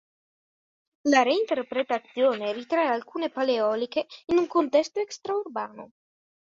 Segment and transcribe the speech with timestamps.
[1.03, 5.91] La reinterpretazione ritrae alcune pale eoliche in un contesto extra-urbano.